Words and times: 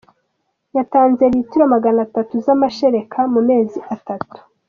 Yatanze 0.77 1.23
litiro 1.33 1.63
Magana 1.73 1.99
atatu 2.07 2.33
z’amashereka 2.45 3.19
mu 3.33 3.41
mezi 3.49 3.79
atatu 3.95 4.37